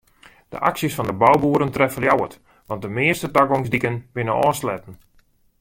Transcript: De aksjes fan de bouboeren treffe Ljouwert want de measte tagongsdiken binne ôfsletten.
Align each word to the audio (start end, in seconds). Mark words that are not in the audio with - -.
De 0.51 0.57
aksjes 0.69 0.93
fan 0.95 1.09
de 1.09 1.13
bouboeren 1.23 1.71
treffe 1.75 1.99
Ljouwert 1.99 2.39
want 2.67 2.81
de 2.81 2.89
measte 2.97 3.27
tagongsdiken 3.35 3.95
binne 4.15 4.33
ôfsletten. 4.45 4.93